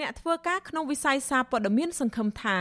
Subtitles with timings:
[0.00, 2.58] អ្នកធ្វើការក្នុងវិស័យសារព័ត៌មានសង្ឃឹមថា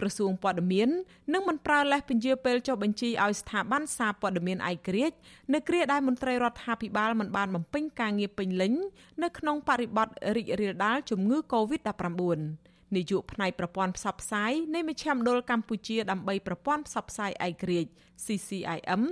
[0.00, 0.88] ក្រសួងព័ត៌មាន
[1.32, 5.16] នឹងមិនប្រើលេសពន្យាពេលចុះបញ្ជីឲ្យស្ថាប័នសារព័ត៌មានឯករាជ្យ
[5.54, 8.74] នៅគ្រាដែលមន្ត្រីរដ្ឋាភិបាលមិនបានបំពេញការងារពេញលេញ
[9.22, 12.40] នៅក្នុងបរិបទរីករាលដាលជំងឺ Covid-19
[12.94, 17.90] នាយកផ្នែកប្រព័ន្ធផ្សព្វផ្សាយនៃមជ្ឈមណ្ឌលកម្ពុជាដើម្បីប្រព័ន្ធផ្សព្វផ្សាយឯករាជ្យ
[18.24, 19.02] CCIM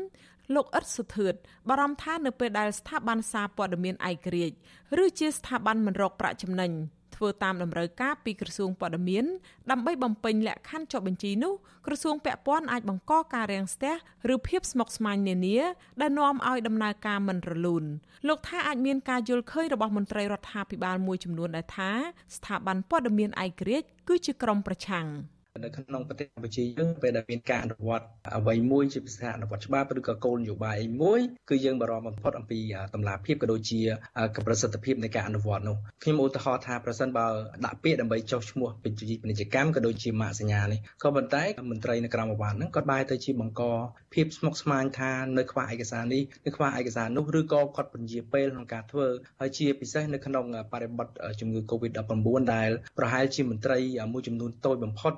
[0.54, 1.34] លោកអ៊ិតសុធឿត
[1.68, 4.57] បារម្ភថានៅពេលដែលស្ថាប័នសារព័ត៌មានឯករាជ្យ
[5.02, 6.73] ឬជាស្ថាប័នមិនរកប្រាក់ចំណេញ
[7.23, 9.25] ធ្វើតាមតម្រូវការពីក្រសួងព័ត៌មាន
[9.70, 11.52] ដើម្បីបំពេញលក្ខខណ្ឌចុះបញ្ជីនោះ
[11.87, 13.95] ក្រសួងពាក់ព័ន្ធអាចបង្កការរាំងស្ទះ
[14.34, 15.59] ឬភាពស្មុគស្មាញនានា
[16.00, 17.84] ដែលនាំឲ្យដំណើរការមិនរលូន
[18.28, 21.91] លោកថាអាចមានការយល់ឃើញរបស់មន្ត្រីរដ្ឋាភិបាលមួយចំនួនដែលថា
[22.37, 25.06] ស្ថាប័នព័ត៌មានឯករាជ្យគឺជាក្រុមប្រឆាំង។
[25.65, 28.07] នៅក្នុងប្រទេសកម្ពុជាយើងពេលដែលមានការអនុវត្ត
[28.39, 31.20] អ្វីមួយជាភាសាអនុវត្តច្បាប់ឬក៏គោលនយោបាយមួយ
[31.51, 32.61] គឺយើងបារម្ភបំផុតអំពី
[32.95, 33.80] តម្លាភាពក៏ដូចជា
[34.47, 37.27] ប្រសិទ្ធភាពនៃការអនុវត្តនោះខ្ញុំឧទាហរណ៍ថាប្រសិនបើ
[37.65, 43.62] ដាក់ពាក្យដើម្បីចុះឈ្មោះពេញជីពាណិជ្ជកម្មក៏ដូចជាម៉ាកសញ្ញានេះក៏ប៉ុន្តែមន្ត្រីនៅក្រមអាវ៉ាន់ហ្នឹងក៏បែរទៅជាបង្ក
[44.14, 49.06] ភាពស្មុគស្មាញថានៅខ្វះឯកសារនេះនៅខ្វះឯកសារនោះឬក៏គាត់ពន្យាពេលក្នុងការធ្វើ
[49.41, 51.08] ហើយជាពិសេសនៅក្នុងបរិបទ
[51.41, 53.79] ជំងឺ Covid-19 ដែលប្រហែលជាមន្ត្រី
[54.12, 55.12] មួយចំនួនតូចបំផុត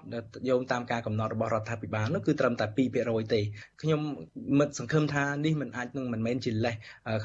[0.48, 3.40] យោងតាមការកំណត់របស់រដ្ឋាភិបាលនោះគឺត្រឹមតែ2%ទេ
[3.82, 4.00] ខ្ញុំ
[4.58, 6.74] មិនសង្ឃឹមថានេះមិនអាចនឹងមិនមែនជាលេស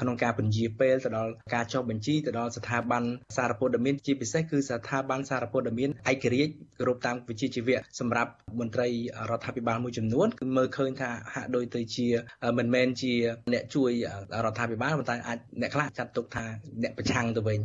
[0.00, 3.02] ក្នុងការពន្យាពេលទៅដល់ការចុះបញ្ជីទៅដល់ស្ថាប័ន
[3.36, 8.88] សារព័ត៌មានជាពិសេសគឺស្ថាប័នសារព័ត៌មានឯករាជ្យគោរពតាមវិជ្ជាជីវៈសម្រាប់មន្ត្រី
[9.30, 12.06] រដ្ឋាភិបាលមួយចំនួនគឺមើលឃើញថាហាក់ដូចទៅជា
[12.58, 13.12] មិនមែនជា
[13.52, 13.90] អ្នកជួយ
[14.44, 16.44] រដ្ឋាភិបាលប៉ុន្តែអាចអ្នកខ្លះចាត់ទុកថា
[16.82, 17.58] អ្នកប្រឆាំងទៅវិញ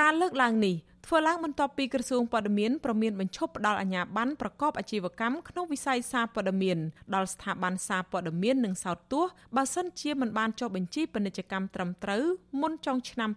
[0.00, 0.74] ការលើកឡើងនេះ
[1.06, 6.78] ធ្វើឡើងបន្ទាប់ពីក្រសួងព័ត៌មានប្រមានបញ្ឈប់ផ្ដល់អាជ្ញាប័ណ្ណប្រកបអាជីវកម្មក្នុងវិស័យសារព័ត៌មាន
[7.14, 12.24] ដល់ស្ថាប័នសារព័ត៌មាននិងសោតទស្សន៍បើសិនជាមិនបានចុះបញ្ជីពាណិជ្ជកម្មត្រឹមត្រូវ
[12.60, 13.30] មុនចុងឆ្នាំ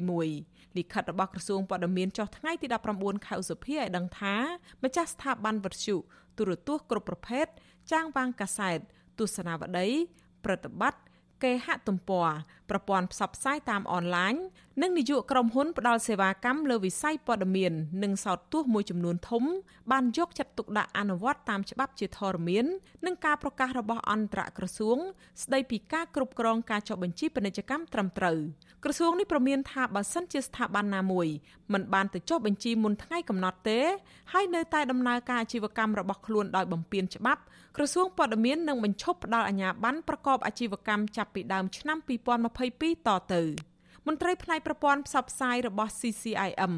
[0.00, 4.36] 2021លិខិតរបស់ក្រសួងព័ត៌មានចុះថ្ងៃទី19ខែឧសភាឲ្យដឹងថា
[4.84, 5.96] ម្ចាស់ស្ថាប័នវិទ្យុ
[6.38, 7.46] ទូរទស្សន៍គ្រប់ប្រភេទ
[7.92, 8.78] ចាងវាងកាសែត
[9.18, 9.88] ទស្សនាវដ្តី
[10.44, 11.00] ប្រតិបត្តិ
[11.42, 12.28] គេហទំព័រ
[12.70, 14.34] ប្រព័ន្ធផ្សព្វផ្សាយតាមអនឡាញ
[14.82, 17.72] និងនយោបាយក្រុមហ៊ុនផ្ដល់សេវាកម្មលើវិស័យព័ត៌មាន
[18.02, 19.44] និងសោតទស្សន៍មួយចំនួនធំ
[19.92, 22.66] បានយកចិត្តទុកដាក់អនុវត្តតាមច្បាប់ជាធរមាន
[23.06, 24.98] និងការប្រកាសរបស់អន្តរក្រសួង
[25.42, 28.38] ស្ដីពីការគ្រប់គ្រងការចុះបញ្ជីពាណិជ្ជកម្មត្រឹមត្រូវ
[28.84, 31.28] ក្រសួងនេះប្រមានថាបើសិនជាស្ថាប័នណាមួយ
[31.72, 33.80] មិនបានទៅចុះបញ្ជីមុនថ្ងៃកំណត់ទេ
[34.32, 37.42] ហើយនៅតែដំណើរការអាជីវកម្មរបស់ខ្លួនដោយបំពានច្បាប់
[37.76, 41.98] ក្រសួងព័ត៌មាននឹងបញ្ឈប់ផ្ដល់អាជ្ញាប័ណ្ណប្រកបអាជីវកម្មចាប់ពីដើមឆ្នាំ
[42.52, 43.42] 2022តទៅ
[44.06, 46.74] មន្ត្រីផ្នែកប្រព័ន្ធផ្សព្វផ្សាយរបស់ CCIM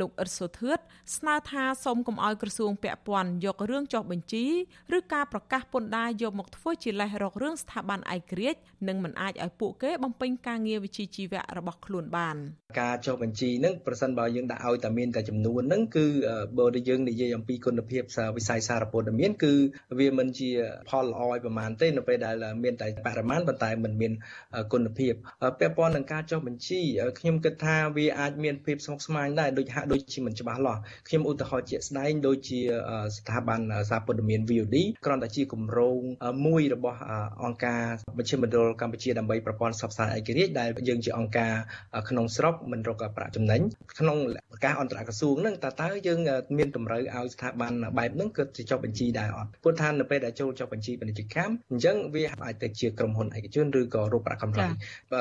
[0.00, 0.78] លោកអ៊ិតសូធឿត
[1.16, 4.46] ស្នើថាសូមកុំឲ្យក្រសួងពាក់ព័ន្ធយករឿងចុះបញ្ជី
[4.96, 12.36] ឬការប្រកាសពន្ធដារយកមកធ្វើជាលេសរករឿងស្ថាប័នឯករាជ្យនិងមិនអាចឲ្យពួកគេបំពេញការងារវិជ្ជាជីវៈរបស់ខ្លួនបាន
[12.80, 16.06] ការចុះបញ្ជីនឹងប្រសិនបើយើងដាក់ឲ្យតែមានតែចំនួនហ្នឹងគឺ
[16.58, 18.02] បើយើងនិយាយអំពីគុណភាព
[18.36, 19.52] វិស័យសារព័ត៌មានគឺ
[19.98, 20.50] វាមិនជា
[20.88, 24.12] ផលល្អឲ្យប្រមាណទេនៅពេលដែលមានតែបរិមាណប៉ុន្តែមិនមាន
[24.72, 25.12] គុណភាព
[25.60, 26.80] ពាក់ព័ន្ធនឹងការចុះបញ្ជី
[27.18, 32.60] ខ្ញុំគិតថាវាអាចមានភាពស្មុគស្មាញដែរដូចហាក់ដូចជាមិនច្បាស់លាស់ខ្ញុំឧទាហរណ៍ជាក់ស្ដែងដូចជា
[33.16, 33.60] ស្ថាប័ន
[33.90, 35.98] សារព័ត៌មាន VOD គ្រាន់តែជាគម្រោង
[36.46, 36.98] មួយរបស់
[37.44, 37.82] អង្គការ
[38.18, 41.52] មជ្ឈមណ្ឌលកម្ពុជាដើម្បីប្រព័ន្ធផ្សព្វផ្សាយឯករាជ្យដែលយើងជាអង្គការ
[42.08, 43.60] ក្នុងស្រុកមិនរកប្រាក់ចំណេញ
[44.00, 44.18] ក្នុង
[44.52, 46.18] ប្រកាសអន្តរក្រសួងហ្នឹងតើតើយើង
[46.58, 54.66] មានតម្រូវឲ្យស្ថាប័នបែបហ្នឹងគឺចុះបញ្ជីដែរអត់ព្រោះថានៅពេលដែលចូលចុះបញ្ជីពាណិជ្ជកម្មអញ្ចឹងវាអាចទៅជាក្រុមហ៊ុនឯកជនឬក៏រកប្រាក់កម្រៃ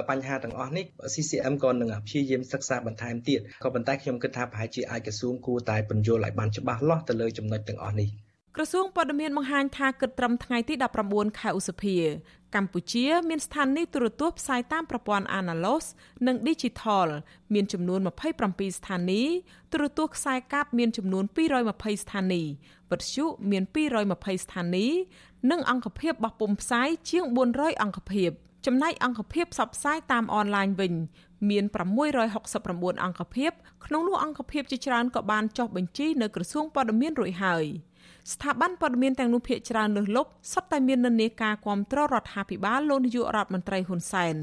[0.09, 8.09] បញ្ហាទាំងអស់នេះ CCM ក៏នឹងព្យាយាមសិក្សាបន្ថែមទៀតក៏ប៉ុន្តែខ្ញុំគិតថាប្រហែលជាអាចក្រសួងគួរតែពន្យល់ឲ្យបានច្បាស់លាស់ទៅលើចំណុចទាំងអស់នេះ
[8.56, 10.73] ក្រសួងព័ត៌មានបង្ហាញថាគិតត្រឹមថ្ងៃទី
[11.07, 11.97] 19ខែឧសភា
[12.56, 15.81] កម្ពុជាមានស្ថានីយទូរទស្សន៍ផ្សាយតាមប្រព័ន្ធ Analog
[16.28, 17.07] និង Digital
[17.53, 18.00] មានចំនួន
[18.39, 19.29] 27ស្ថានីយ
[19.72, 21.23] ទូរទស្សន៍ខ្សែកាបមានចំនួន
[21.63, 22.47] 220ស្ថានីយ
[22.91, 23.63] វិទ្យុមាន
[24.06, 24.94] 220ស្ថានីយ
[25.51, 27.23] និងអង្គភាពបោះពុម្ពផ្សាយជាង
[27.53, 28.29] 400អង្គភាព
[28.65, 30.93] ចំណែកអង្គភាពផ្សព្វផ្សាយតាមអនឡាញវិញ
[31.49, 31.65] មាន
[32.33, 33.51] 669អង្គភាព
[33.85, 37.65] ក្នុងនោះអង្គភាពជាច្រើនក៏បានចុះបញ្ជីនៅក្រសួងព័ត៌មានរួចហើយ
[38.33, 44.35] ស្ថាប័នព័ត៌មានទាំងនោះភាគច្រើនលើសលប់សុទ្ធតែមាននិន្នាការគ្រប់គ្រងរដ្ឋាភិបាលលោកនាយករដ្ឋមន្ត្រីហ៊ុនសែន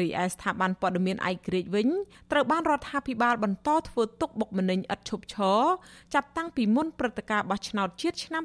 [0.00, 1.88] រីឯស្ថាប័នព័ត៌មានឯករាជ្យវិញ
[2.30, 5.60] ត្រូវបានរដ្ឋាភិបាលបន្តធ្វើទុកបុកម្នេញឥតឈប់ឈរ
[6.14, 8.42] ចាប់តាំងពីមុនព្រឹត្តិការណ៍បោះឆ្នោតជាតិឆ្នាំ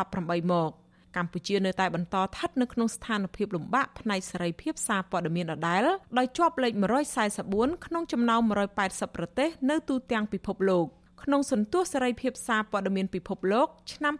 [0.00, 0.72] 2018មក។
[1.16, 5.84] កម្ពុជានៅតែបន្តស្ថិតនៅក្នុងស្ថានភាពលំបាកផ្នែកសេរីភាពសារព័ត៌មានដដែល
[6.18, 6.72] ដោយជាប់លេខ
[7.28, 8.40] 144ក្នុងចំណោម
[8.78, 10.86] 180ប្រទេសនៅទូទាំងពិភពលោក
[11.22, 14.14] ក្នុងសន្ទុះសេរីភាពសារព័ត៌មានពិភពលោកឆ្នាំ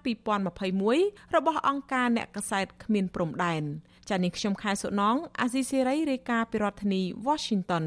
[0.65, 3.63] 2021របស់អង្គការអ្នកកសែតគ្មានព្រំដែន
[4.09, 7.85] ចា៎នាងខ្ញុំខែសុណងអាស៊ីសេរីរាយការណ៍ពីរដ្ឋធានី Washington